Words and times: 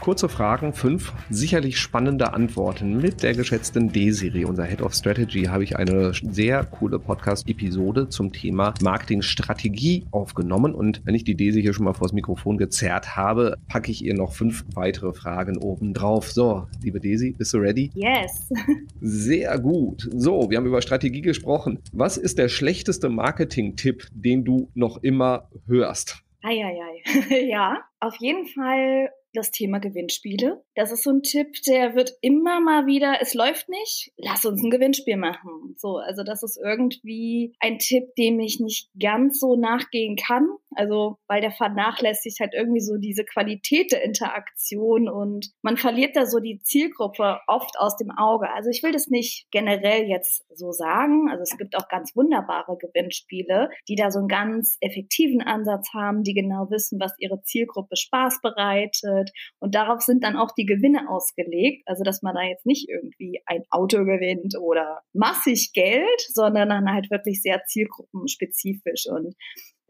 kurze 0.00 0.30
Fragen, 0.30 0.72
fünf 0.72 1.12
sicherlich 1.28 1.78
spannende 1.78 2.32
Antworten. 2.32 2.96
Mit 2.96 3.22
der 3.22 3.34
geschätzten 3.34 3.92
Desiree, 3.92 4.46
unser 4.46 4.64
Head 4.64 4.80
of 4.80 4.94
Strategy, 4.94 5.44
habe 5.44 5.62
ich 5.62 5.76
eine 5.76 6.12
sehr 6.14 6.64
coole 6.64 6.98
Podcast-Episode 6.98 8.08
zum 8.08 8.32
Thema 8.32 8.72
Marketingstrategie 8.82 10.06
aufgenommen. 10.10 10.74
Und 10.74 11.02
wenn 11.04 11.14
ich 11.14 11.24
die 11.24 11.34
Desi 11.34 11.60
hier 11.60 11.74
schon 11.74 11.84
mal 11.84 11.92
vors 11.92 12.14
Mikrofon 12.14 12.56
gezerrt 12.56 13.14
habe, 13.16 13.56
packe 13.68 13.90
ich 13.90 14.02
ihr 14.02 14.14
noch 14.14 14.32
fünf 14.32 14.64
weitere 14.74 15.12
Fragen 15.12 15.58
oben 15.58 15.92
drauf. 15.92 16.32
So, 16.32 16.66
liebe 16.82 16.98
Desi, 16.98 17.34
bist 17.36 17.52
du 17.52 17.58
ready? 17.58 17.90
Yes. 17.94 18.48
Sehr 19.00 19.58
gut. 19.58 20.08
So, 20.14 20.50
wir 20.50 20.56
haben 20.56 20.66
über 20.66 20.80
Strategie 20.80 21.20
gesprochen. 21.20 21.78
Was 21.92 22.16
ist 22.16 22.38
der 22.38 22.48
schlechteste 22.48 23.10
Marketing-Tipp, 23.10 24.08
den 24.14 24.44
du 24.44 24.70
noch 24.74 25.02
immer 25.02 25.48
hörst? 25.66 26.22
Eieiei. 26.42 27.02
ja, 27.50 27.78
auf 28.00 28.16
jeden 28.18 28.46
Fall 28.46 29.10
das 29.32 29.50
Thema 29.50 29.78
Gewinnspiele. 29.78 30.64
Das 30.74 30.92
ist 30.92 31.02
so 31.02 31.10
ein 31.10 31.22
Tipp, 31.22 31.62
der 31.66 31.94
wird 31.94 32.12
immer 32.20 32.60
mal 32.60 32.86
wieder, 32.86 33.18
es 33.20 33.34
läuft 33.34 33.68
nicht, 33.68 34.12
lass 34.16 34.44
uns 34.44 34.62
ein 34.62 34.70
Gewinnspiel 34.70 35.16
machen. 35.16 35.74
So, 35.76 35.98
also 35.98 36.22
das 36.22 36.42
ist 36.42 36.58
irgendwie 36.62 37.54
ein 37.60 37.78
Tipp, 37.78 38.14
dem 38.16 38.40
ich 38.40 38.60
nicht 38.60 38.90
ganz 38.98 39.40
so 39.40 39.56
nachgehen 39.56 40.16
kann. 40.16 40.48
Also, 40.76 41.16
weil 41.26 41.40
der 41.40 41.50
vernachlässigt 41.50 42.38
halt 42.40 42.54
irgendwie 42.54 42.80
so 42.80 42.96
diese 42.96 43.24
Qualität 43.24 43.90
der 43.92 44.04
Interaktion 44.04 45.08
und 45.08 45.50
man 45.62 45.76
verliert 45.76 46.14
da 46.14 46.26
so 46.26 46.38
die 46.38 46.60
Zielgruppe 46.62 47.40
oft 47.48 47.78
aus 47.78 47.96
dem 47.96 48.10
Auge. 48.10 48.50
Also 48.52 48.70
ich 48.70 48.82
will 48.82 48.92
das 48.92 49.08
nicht 49.08 49.46
generell 49.50 50.04
jetzt 50.04 50.44
so 50.54 50.70
sagen. 50.70 51.28
Also 51.28 51.42
es 51.42 51.58
gibt 51.58 51.76
auch 51.76 51.88
ganz 51.88 52.14
wunderbare 52.14 52.76
Gewinnspiele, 52.78 53.70
die 53.88 53.96
da 53.96 54.10
so 54.10 54.20
einen 54.20 54.28
ganz 54.28 54.76
effektiven 54.80 55.42
Ansatz 55.42 55.88
haben, 55.92 56.22
die 56.22 56.34
genau 56.34 56.70
wissen, 56.70 57.00
was 57.00 57.14
ihre 57.18 57.42
Zielgruppe 57.42 57.96
Spaß 57.96 58.40
bereitet. 58.40 59.30
Und 59.58 59.74
darauf 59.74 60.02
sind 60.02 60.22
dann 60.22 60.36
auch 60.36 60.52
die 60.56 60.66
Gewinne 60.66 61.10
ausgelegt. 61.10 61.82
Also, 61.86 62.04
dass 62.04 62.22
man 62.22 62.34
da 62.34 62.42
jetzt 62.42 62.66
nicht 62.66 62.88
irgendwie 62.88 63.42
ein 63.46 63.64
Auto 63.70 64.04
gewinnt 64.04 64.56
oder 64.60 65.00
massig 65.12 65.72
Geld, 65.74 66.20
sondern 66.28 66.68
dann 66.68 66.92
halt 66.92 67.10
wirklich 67.10 67.42
sehr 67.42 67.64
zielgruppenspezifisch. 67.64 69.06
Und 69.08 69.34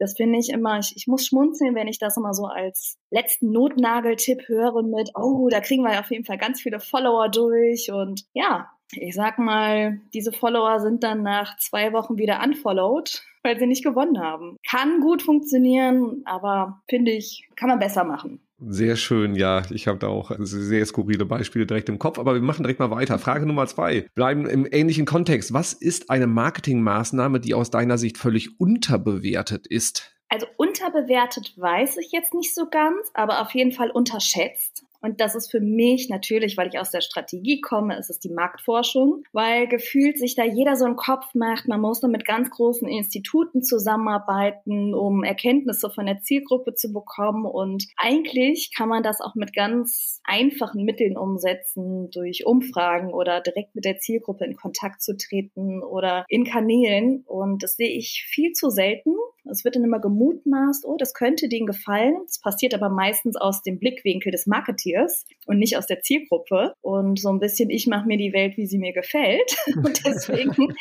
das 0.01 0.15
finde 0.17 0.39
ich 0.39 0.49
immer, 0.49 0.79
ich, 0.79 0.93
ich 0.95 1.05
muss 1.05 1.27
schmunzeln, 1.27 1.75
wenn 1.75 1.87
ich 1.87 1.99
das 1.99 2.17
immer 2.17 2.33
so 2.33 2.45
als 2.45 2.97
letzten 3.11 3.51
Notnageltipp 3.51 4.47
höre 4.47 4.81
mit, 4.81 5.11
oh, 5.15 5.47
da 5.47 5.61
kriegen 5.61 5.83
wir 5.83 5.99
auf 5.99 6.09
jeden 6.09 6.25
Fall 6.25 6.39
ganz 6.39 6.59
viele 6.59 6.79
Follower 6.79 7.29
durch. 7.29 7.91
Und 7.91 8.25
ja, 8.33 8.71
ich 8.93 9.13
sag 9.13 9.37
mal, 9.37 10.01
diese 10.11 10.31
Follower 10.31 10.79
sind 10.79 11.03
dann 11.03 11.21
nach 11.21 11.55
zwei 11.57 11.93
Wochen 11.93 12.17
wieder 12.17 12.41
unfollowed, 12.43 13.23
weil 13.43 13.59
sie 13.59 13.67
nicht 13.67 13.83
gewonnen 13.83 14.19
haben. 14.19 14.57
Kann 14.71 15.01
gut 15.01 15.21
funktionieren, 15.21 16.21
aber 16.23 16.81
finde 16.87 17.11
ich, 17.11 17.49
kann 17.57 17.67
man 17.67 17.79
besser 17.79 18.05
machen. 18.05 18.39
Sehr 18.57 18.95
schön, 18.95 19.35
ja. 19.35 19.63
Ich 19.71 19.87
habe 19.87 19.99
da 19.99 20.07
auch 20.07 20.31
sehr 20.39 20.85
skurrile 20.85 21.25
Beispiele 21.25 21.65
direkt 21.65 21.89
im 21.89 21.99
Kopf, 21.99 22.17
aber 22.17 22.35
wir 22.35 22.41
machen 22.41 22.63
direkt 22.63 22.79
mal 22.79 22.89
weiter. 22.89 23.19
Frage 23.19 23.45
Nummer 23.45 23.67
zwei. 23.67 24.07
Bleiben 24.15 24.45
im 24.47 24.65
ähnlichen 24.71 25.05
Kontext. 25.05 25.51
Was 25.51 25.73
ist 25.73 26.09
eine 26.09 26.25
Marketingmaßnahme, 26.25 27.41
die 27.41 27.53
aus 27.53 27.69
deiner 27.69 27.97
Sicht 27.97 28.17
völlig 28.17 28.61
unterbewertet 28.61 29.67
ist? 29.67 30.13
Also 30.29 30.47
unterbewertet 30.55 31.53
weiß 31.57 31.97
ich 31.97 32.13
jetzt 32.13 32.33
nicht 32.33 32.55
so 32.55 32.69
ganz, 32.69 33.11
aber 33.13 33.41
auf 33.41 33.53
jeden 33.53 33.73
Fall 33.73 33.91
unterschätzt. 33.91 34.85
Und 35.01 35.19
das 35.19 35.35
ist 35.35 35.49
für 35.49 35.59
mich 35.59 36.09
natürlich, 36.09 36.57
weil 36.57 36.67
ich 36.67 36.79
aus 36.79 36.91
der 36.91 37.01
Strategie 37.01 37.59
komme, 37.59 37.97
ist 37.97 38.09
es 38.09 38.19
die 38.19 38.29
Marktforschung, 38.29 39.23
weil 39.33 39.67
gefühlt 39.67 40.17
sich 40.17 40.35
da 40.35 40.43
jeder 40.43 40.75
so 40.75 40.85
einen 40.85 40.95
Kopf 40.95 41.33
macht, 41.33 41.67
man 41.67 41.81
muss 41.81 42.01
nur 42.01 42.11
mit 42.11 42.25
ganz 42.25 42.49
großen 42.49 42.87
Instituten 42.87 43.63
zusammenarbeiten, 43.63 44.93
um 44.93 45.23
Erkenntnisse 45.23 45.89
von 45.89 46.05
der 46.05 46.21
Zielgruppe 46.21 46.75
zu 46.75 46.93
bekommen. 46.93 47.45
Und 47.45 47.87
eigentlich 47.97 48.71
kann 48.75 48.89
man 48.89 49.03
das 49.03 49.21
auch 49.21 49.35
mit 49.35 49.53
ganz 49.53 50.21
einfachen 50.23 50.83
Mitteln 50.85 51.17
umsetzen, 51.17 52.09
durch 52.11 52.45
Umfragen 52.45 53.13
oder 53.13 53.41
direkt 53.41 53.75
mit 53.75 53.85
der 53.85 53.97
Zielgruppe 53.97 54.45
in 54.45 54.55
Kontakt 54.55 55.01
zu 55.01 55.17
treten 55.17 55.83
oder 55.83 56.25
in 56.27 56.45
Kanälen. 56.45 57.23
Und 57.25 57.63
das 57.63 57.75
sehe 57.75 57.89
ich 57.89 58.25
viel 58.29 58.51
zu 58.51 58.69
selten. 58.69 59.15
Es 59.49 59.63
wird 59.63 59.75
dann 59.75 59.83
immer 59.83 59.99
gemutmaßt, 59.99 60.85
oh, 60.85 60.97
das 60.97 61.13
könnte 61.13 61.49
denen 61.49 61.65
gefallen. 61.65 62.15
Das 62.25 62.39
passiert 62.39 62.73
aber 62.73 62.89
meistens 62.89 63.35
aus 63.35 63.63
dem 63.63 63.79
Blickwinkel 63.79 64.31
des 64.31 64.45
Marketeers 64.45 65.25
und 65.45 65.57
nicht 65.57 65.77
aus 65.77 65.87
der 65.87 66.01
Zielgruppe. 66.01 66.73
Und 66.81 67.19
so 67.19 67.29
ein 67.29 67.39
bisschen, 67.39 67.69
ich 67.69 67.87
mache 67.87 68.07
mir 68.07 68.17
die 68.17 68.33
Welt, 68.33 68.57
wie 68.57 68.67
sie 68.67 68.77
mir 68.77 68.93
gefällt. 68.93 69.57
Und 69.75 70.05
deswegen, 70.05 70.75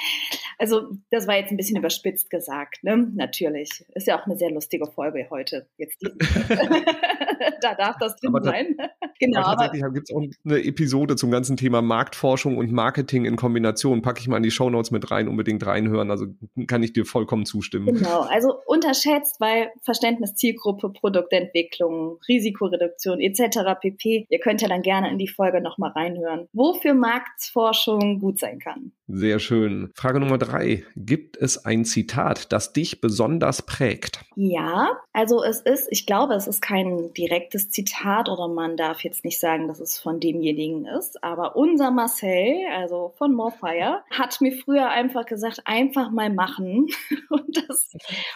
also 0.59 0.88
das 1.10 1.26
war 1.26 1.37
jetzt 1.37 1.50
ein 1.50 1.56
bisschen 1.56 1.78
überspitzt 1.78 2.28
gesagt, 2.31 2.82
ne? 2.84 3.10
Natürlich. 3.15 3.84
Ist 3.94 4.06
ja 4.06 4.21
auch 4.21 4.26
eine 4.26 4.37
sehr 4.37 4.50
lustige 4.50 4.87
Folge 4.87 5.27
heute. 5.31 5.66
Jetzt 5.77 5.98
da 7.60 7.75
darf 7.75 7.97
das 7.98 8.16
drin 8.16 8.34
aber 8.34 8.44
sein. 8.44 8.77
Genau. 9.20 9.42
Aber 9.42 9.62
tatsächlich 9.62 9.94
gibt 9.94 10.10
es 10.10 10.16
auch 10.16 10.22
eine 10.44 10.64
Episode 10.64 11.16
zum 11.16 11.31
ganzen 11.31 11.56
Thema 11.56 11.82
Marktforschung 11.82 12.58
und 12.58 12.72
Marketing 12.72 13.25
in 13.25 13.36
Kombination. 13.36 14.03
Packe 14.03 14.20
ich 14.20 14.28
mal 14.28 14.38
in 14.38 14.42
die 14.42 14.50
Shownotes 14.50 14.91
mit 14.91 15.10
rein, 15.10 15.28
unbedingt 15.28 15.64
reinhören. 15.64 16.10
Also 16.10 16.26
kann 16.66 16.82
ich 16.82 16.92
dir 16.92 17.04
vollkommen 17.04 17.47
zustimmen. 17.47 17.94
Genau. 17.94 18.20
Also 18.20 18.54
unterschätzt, 18.66 19.41
weil 19.41 19.70
Verständnis, 19.82 20.34
Zielgruppe, 20.34 20.91
Produktentwicklung, 20.91 22.19
Risikoreduktion 22.28 23.20
etc. 23.20 23.59
pp. 23.80 24.26
Ihr 24.28 24.41
könnt 24.41 24.62
ja 24.62 24.69
dann 24.69 24.82
gerne 24.82 25.10
in 25.10 25.19
die 25.19 25.28
Folge 25.28 25.60
nochmal 25.60 25.92
reinhören, 25.92 26.48
wofür 26.53 26.94
Marktforschung 26.94 28.20
gut 28.20 28.38
sein 28.38 28.59
kann. 28.59 28.92
Sehr 29.12 29.41
schön. 29.41 29.91
Frage 29.94 30.20
Nummer 30.20 30.38
drei. 30.38 30.84
Gibt 30.94 31.36
es 31.36 31.64
ein 31.64 31.84
Zitat, 31.84 32.53
das 32.53 32.72
dich 32.72 33.00
besonders 33.00 33.62
prägt? 33.62 34.20
Ja, 34.36 34.92
also 35.12 35.42
es 35.42 35.60
ist, 35.60 35.88
ich 35.91 36.06
glaube, 36.06 36.34
es 36.34 36.47
ist 36.47 36.62
kein 36.62 37.12
direktes 37.14 37.70
Zitat 37.70 38.28
oder 38.28 38.47
man 38.47 38.76
darf 38.76 39.03
jetzt 39.03 39.09
nicht 39.25 39.41
sagen, 39.41 39.69
dass 39.69 39.81
es 39.81 39.98
von 39.98 40.21
demjenigen 40.21 40.87
ist, 40.87 41.22
aber 41.22 41.56
unser 41.56 41.91
Marcel, 41.91 42.66
also 42.72 43.12
von 43.16 43.34
Morfire, 43.34 44.03
hat 44.10 44.41
mir 44.41 44.53
früher 44.53 44.88
einfach 44.88 45.26
gesagt, 45.26 45.62
einfach 45.65 46.10
mal 46.10 46.31
machen. 46.31 46.87
Und 47.28 47.69
das 47.69 47.91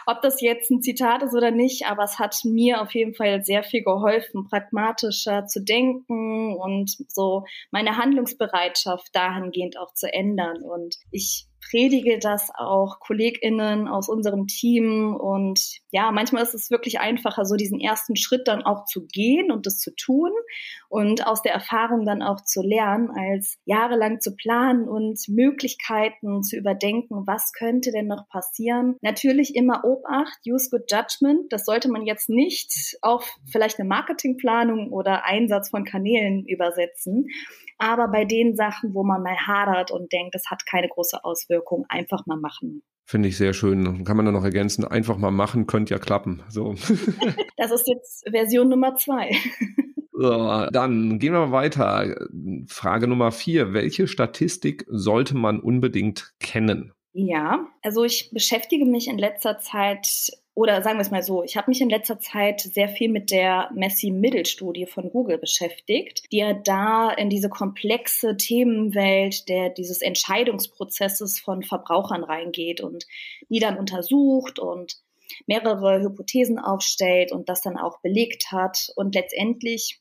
ob 0.07 0.23
das 0.23 0.41
jetzt 0.41 0.71
ein 0.71 0.83
Zitat 0.83 1.23
ist 1.23 1.35
oder 1.35 1.51
nicht, 1.51 1.87
aber 1.87 2.05
es 2.05 2.19
hat 2.19 2.37
mir 2.45 2.81
auf 2.81 2.95
jeden 2.95 3.15
Fall 3.15 3.45
sehr 3.45 3.63
viel 3.63 3.83
geholfen, 3.83 4.49
pragmatischer 4.49 5.47
zu 5.47 5.63
denken 5.63 6.57
und 6.57 6.97
so 7.09 7.45
meine 7.71 7.97
Handlungsbereitschaft 7.97 9.15
dahingehend 9.15 9.79
auch 9.79 9.95
zu 9.95 10.13
ändern. 10.13 10.63
Und 10.63 10.97
ich 11.11 11.47
predige 11.71 12.19
das 12.19 12.51
auch 12.57 13.01
KollegInnen 13.01 13.89
aus 13.89 14.09
unserem 14.09 14.47
Team. 14.47 15.15
Und 15.15 15.61
ja, 15.91 16.11
manchmal 16.13 16.43
ist 16.43 16.55
es 16.55 16.71
wirklich 16.71 17.01
einfacher, 17.01 17.45
so 17.45 17.57
diesen 17.57 17.81
ersten 17.81 18.17
Schritt 18.17 18.47
dann 18.47 18.63
auch 18.63 18.85
zu 18.85 19.07
gehen 19.07 19.51
und 19.51 19.67
das 19.67 19.79
zu 19.79 19.95
tun 19.95 20.31
und 20.95 21.27
aus 21.27 21.43
der 21.43 21.53
Erfahrung 21.53 22.07
dann 22.07 22.23
auch 22.23 22.41
zu 22.45 22.63
lernen, 22.63 23.11
als 23.11 23.59
jahrelang 23.65 24.21
zu 24.21 24.37
planen 24.37 24.89
und 24.89 25.19
Möglichkeiten 25.27 26.45
zu 26.45 26.57
überdenken, 26.57 27.27
was 27.27 27.53
könnte 27.53 27.91
denn 27.91 28.07
noch 28.07 28.29
passieren. 28.29 28.95
Natürlich 29.03 29.57
immer 29.57 29.85
Obacht, 29.85 30.39
use 30.47 30.71
good 30.71 30.85
judgment. 30.89 31.53
Das 31.53 31.65
sollte 31.65 31.91
man 31.91 32.07
jetzt 32.07 32.29
nicht 32.29 32.97
auf 33.03 33.29
vielleicht 33.51 33.81
eine 33.81 33.89
Marketingplanung 33.89 34.93
oder 34.93 35.25
Einsatz 35.25 35.71
von 35.71 35.85
Kanälen 35.85 36.47
übersetzen. 36.47 37.27
Aber 37.77 38.07
bei 38.07 38.25
den 38.25 38.55
Sachen, 38.55 38.95
wo 38.95 39.03
man 39.03 39.21
mal 39.21 39.37
hadert 39.37 39.91
und 39.91 40.13
denkt, 40.13 40.37
das 40.37 40.45
hat 40.49 40.65
keine 40.65 40.89
große 40.89 41.25
Auswirkung, 41.25 41.87
einfach 41.89 42.25
mal 42.27 42.39
machen. 42.39 42.85
Finde 43.05 43.29
ich 43.29 43.37
sehr 43.37 43.53
schön. 43.53 44.05
Kann 44.05 44.17
man 44.17 44.27
dann 44.27 44.35
noch 44.35 44.45
ergänzen, 44.45 44.85
einfach 44.85 45.19
mal 45.19 45.33
machen, 45.33 45.67
könnte 45.67 45.93
ja 45.93 45.99
klappen. 45.99 46.45
So. 46.49 46.75
das 47.57 47.73
ist 47.73 47.89
jetzt 47.89 48.31
Version 48.31 48.69
Nummer 48.69 48.95
zwei. 48.95 49.33
So, 50.17 50.67
dann 50.71 51.19
gehen 51.19 51.33
wir 51.33 51.51
weiter. 51.51 52.29
Frage 52.69 53.09
Nummer 53.09 53.33
vier. 53.33 53.73
Welche 53.73 54.07
Statistik 54.07 54.87
sollte 54.89 55.37
man 55.37 55.59
unbedingt 55.59 56.35
kennen? 56.39 56.93
Ja, 57.13 57.67
also 57.83 58.05
ich 58.05 58.31
beschäftige 58.33 58.85
mich 58.87 59.09
in 59.09 59.19
letzter 59.19 59.59
Zeit 59.59 60.31
oder 60.55 60.83
sagen 60.83 60.99
wir 60.99 61.03
es 61.03 61.11
mal 61.11 61.25
so, 61.25 61.43
ich 61.43 61.57
habe 61.57 61.69
mich 61.69 61.81
in 61.81 61.91
letzter 61.91 62.21
Zeit 62.21 62.61
sehr 62.61 62.89
viel 62.89 63.09
mit 63.09 63.33
der 63.33 63.71
Messi-Middle-Studie 63.75 64.87
von 64.87 65.11
Google 65.11 65.39
beschäftigt, 65.39 66.23
die 66.31 66.39
ja 66.39 66.53
da 66.53 67.11
in 67.11 67.29
diese 67.29 67.49
komplexe 67.49 68.37
Themenwelt 68.37 69.49
der 69.49 69.71
dieses 69.71 70.01
Entscheidungsprozesses 70.01 71.41
von 71.41 71.65
Verbrauchern 71.65 72.23
reingeht 72.23 72.81
und 72.81 73.05
die 73.49 73.59
dann 73.59 73.77
untersucht 73.77 74.61
und 74.61 74.95
mehrere 75.47 76.01
Hypothesen 76.01 76.61
aufstellt 76.61 77.33
und 77.33 77.49
das 77.49 77.61
dann 77.63 77.77
auch 77.77 78.01
belegt 78.01 78.53
hat 78.53 78.93
und 78.95 79.17
letztendlich 79.17 80.01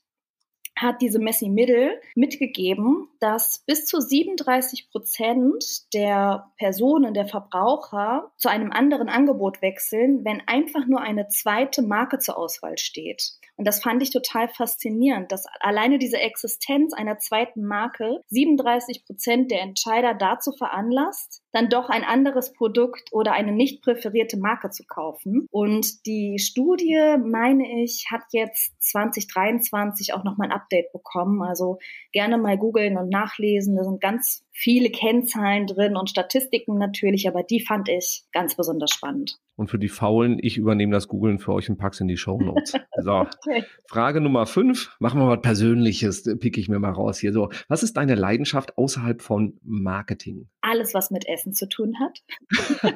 hat 0.76 1.00
diese 1.00 1.18
Messi 1.18 1.48
Middle 1.48 2.00
mitgegeben, 2.14 3.08
dass 3.20 3.62
bis 3.66 3.86
zu 3.86 4.00
37 4.00 4.90
Prozent 4.90 5.92
der 5.94 6.50
Personen, 6.56 7.14
der 7.14 7.26
Verbraucher 7.26 8.32
zu 8.36 8.48
einem 8.48 8.72
anderen 8.72 9.08
Angebot 9.08 9.62
wechseln, 9.62 10.24
wenn 10.24 10.42
einfach 10.46 10.86
nur 10.86 11.00
eine 11.00 11.28
zweite 11.28 11.82
Marke 11.82 12.18
zur 12.18 12.36
Auswahl 12.36 12.78
steht. 12.78 13.34
Und 13.56 13.66
das 13.66 13.80
fand 13.80 14.02
ich 14.02 14.10
total 14.10 14.48
faszinierend, 14.48 15.30
dass 15.30 15.46
alleine 15.60 15.98
diese 15.98 16.18
Existenz 16.18 16.92
einer 16.92 17.18
zweiten 17.18 17.64
Marke 17.64 18.20
37 18.28 19.04
Prozent 19.04 19.50
der 19.52 19.62
Entscheider 19.62 20.14
dazu 20.14 20.52
veranlasst, 20.52 21.43
dann 21.54 21.68
doch 21.68 21.88
ein 21.88 22.02
anderes 22.02 22.52
Produkt 22.52 23.12
oder 23.12 23.32
eine 23.32 23.52
nicht 23.52 23.80
präferierte 23.80 24.36
Marke 24.36 24.70
zu 24.70 24.84
kaufen. 24.84 25.46
Und 25.52 26.04
die 26.04 26.40
Studie, 26.40 27.16
meine 27.24 27.80
ich, 27.84 28.08
hat 28.10 28.22
jetzt 28.32 28.72
2023 28.82 30.14
auch 30.14 30.24
nochmal 30.24 30.48
ein 30.48 30.56
Update 30.56 30.92
bekommen. 30.92 31.42
Also 31.42 31.78
gerne 32.10 32.38
mal 32.38 32.58
googeln 32.58 32.98
und 32.98 33.08
nachlesen. 33.08 33.76
Da 33.76 33.84
sind 33.84 34.00
ganz 34.00 34.43
viele 34.56 34.88
Kennzahlen 34.88 35.66
drin 35.66 35.96
und 35.96 36.08
Statistiken 36.08 36.78
natürlich, 36.78 37.28
aber 37.28 37.42
die 37.42 37.60
fand 37.60 37.88
ich 37.88 38.22
ganz 38.32 38.54
besonders 38.54 38.92
spannend. 38.92 39.36
Und 39.56 39.68
für 39.68 39.78
die 39.78 39.88
Faulen, 39.88 40.38
ich 40.40 40.56
übernehme 40.56 40.92
das 40.92 41.08
Googlen 41.08 41.40
für 41.40 41.52
euch 41.52 41.68
und 41.68 41.76
pack's 41.76 42.00
in 42.00 42.08
die 42.08 42.16
Show 42.16 42.40
Notes. 42.40 42.72
So. 43.02 43.12
okay. 43.46 43.64
Frage 43.88 44.20
Nummer 44.20 44.46
fünf. 44.46 44.96
Machen 45.00 45.20
wir 45.20 45.26
mal 45.26 45.36
was 45.36 45.42
Persönliches, 45.42 46.24
pick 46.38 46.56
ich 46.56 46.68
mir 46.68 46.78
mal 46.78 46.92
raus 46.92 47.18
hier. 47.18 47.32
So, 47.32 47.50
was 47.68 47.82
ist 47.82 47.96
deine 47.96 48.14
Leidenschaft 48.14 48.78
außerhalb 48.78 49.20
von 49.20 49.58
Marketing? 49.62 50.48
Alles, 50.60 50.94
was 50.94 51.10
mit 51.10 51.28
Essen 51.28 51.52
zu 51.52 51.68
tun 51.68 51.96
hat. 51.98 52.22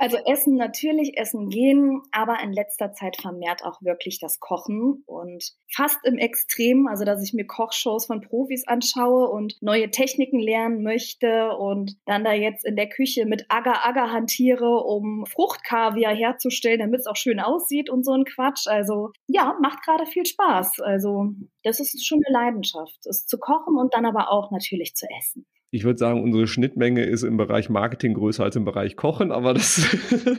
Also 0.00 0.16
Essen 0.16 0.56
natürlich, 0.56 1.18
Essen 1.18 1.50
gehen, 1.50 2.00
aber 2.10 2.40
in 2.42 2.54
letzter 2.54 2.94
Zeit 2.94 3.20
vermehrt 3.20 3.62
auch 3.62 3.82
wirklich 3.82 4.18
das 4.18 4.40
Kochen 4.40 5.02
und 5.04 5.52
fast 5.70 5.98
im 6.04 6.16
Extrem, 6.16 6.86
also 6.86 7.04
dass 7.04 7.22
ich 7.22 7.34
mir 7.34 7.46
Kochshows 7.46 8.06
von 8.06 8.22
Profis 8.22 8.66
anschaue 8.66 9.28
und 9.28 9.58
neue 9.60 9.90
Techniken 9.90 10.40
lernen 10.40 10.82
möchte 10.82 11.54
und 11.54 11.98
dann 12.06 12.24
da 12.24 12.32
jetzt 12.32 12.64
in 12.64 12.76
der 12.76 12.88
Küche 12.88 13.26
mit 13.26 13.44
Agar-Agar 13.50 14.10
hantiere, 14.10 14.84
um 14.84 15.26
Fruchtkaviar 15.26 16.14
herzustellen, 16.14 16.80
damit 16.80 17.00
es 17.00 17.06
auch 17.06 17.16
schön 17.16 17.38
aussieht 17.38 17.90
und 17.90 18.02
so 18.02 18.12
ein 18.12 18.24
Quatsch. 18.24 18.68
Also 18.68 19.10
ja, 19.26 19.58
macht 19.60 19.82
gerade 19.82 20.06
viel 20.06 20.24
Spaß. 20.24 20.80
Also 20.80 21.34
das 21.62 21.78
ist 21.78 22.06
schon 22.06 22.22
eine 22.24 22.32
Leidenschaft, 22.32 23.04
es 23.04 23.26
zu 23.26 23.38
kochen 23.38 23.76
und 23.76 23.92
dann 23.92 24.06
aber 24.06 24.32
auch 24.32 24.50
natürlich 24.50 24.94
zu 24.94 25.06
essen. 25.18 25.44
Ich 25.72 25.84
würde 25.84 25.98
sagen, 25.98 26.20
unsere 26.20 26.48
Schnittmenge 26.48 27.04
ist 27.04 27.22
im 27.22 27.36
Bereich 27.36 27.68
Marketing 27.68 28.14
größer 28.14 28.42
als 28.42 28.56
im 28.56 28.64
Bereich 28.64 28.96
Kochen, 28.96 29.30
aber 29.30 29.54
das, 29.54 29.96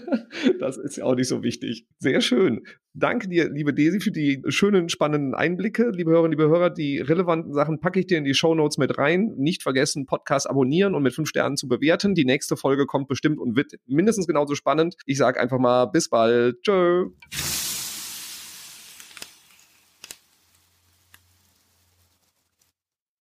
das 0.59 0.77
ist 0.77 0.97
ja 0.97 1.05
auch 1.05 1.15
nicht 1.15 1.29
so 1.29 1.41
wichtig. 1.41 1.85
Sehr 1.99 2.19
schön. 2.19 2.65
Danke 2.93 3.29
dir, 3.29 3.49
liebe 3.49 3.73
Desi, 3.73 4.01
für 4.01 4.11
die 4.11 4.43
schönen, 4.49 4.89
spannenden 4.89 5.33
Einblicke. 5.33 5.89
Liebe 5.91 6.11
Hörerinnen, 6.11 6.37
liebe 6.37 6.49
Hörer, 6.49 6.69
die 6.69 6.99
relevanten 6.99 7.53
Sachen 7.53 7.79
packe 7.79 8.01
ich 8.01 8.07
dir 8.07 8.17
in 8.17 8.25
die 8.25 8.33
Show 8.33 8.53
Notes 8.55 8.77
mit 8.77 8.97
rein. 8.97 9.33
Nicht 9.37 9.63
vergessen, 9.63 10.05
Podcast 10.05 10.49
abonnieren 10.49 10.95
und 10.95 11.03
mit 11.03 11.13
fünf 11.13 11.29
Sternen 11.29 11.55
zu 11.55 11.69
bewerten. 11.69 12.13
Die 12.13 12.25
nächste 12.25 12.57
Folge 12.57 12.85
kommt 12.85 13.07
bestimmt 13.07 13.39
und 13.39 13.55
wird 13.55 13.75
mindestens 13.87 14.27
genauso 14.27 14.55
spannend. 14.55 14.95
Ich 15.05 15.17
sage 15.17 15.39
einfach 15.39 15.59
mal 15.59 15.85
bis 15.85 16.09
bald. 16.09 16.61
Tschö. 16.63 17.11